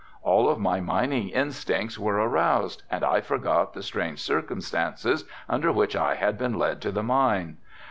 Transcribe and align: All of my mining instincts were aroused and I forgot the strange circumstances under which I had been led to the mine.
All 0.23 0.49
of 0.49 0.57
my 0.57 0.79
mining 0.79 1.29
instincts 1.29 1.99
were 1.99 2.15
aroused 2.15 2.81
and 2.89 3.03
I 3.05 3.21
forgot 3.21 3.73
the 3.75 3.83
strange 3.83 4.17
circumstances 4.19 5.25
under 5.47 5.71
which 5.71 5.95
I 5.95 6.15
had 6.15 6.39
been 6.39 6.57
led 6.57 6.81
to 6.81 6.91
the 6.91 7.03
mine. 7.03 7.57